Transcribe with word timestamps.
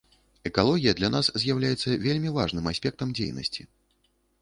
Экалогія 0.49 0.93
для 1.01 1.09
нас 1.17 1.29
з'яўляецца 1.45 1.99
вельмі 2.09 2.35
важным 2.41 2.73
аспектам 2.75 3.07
дзейнасці. 3.21 3.73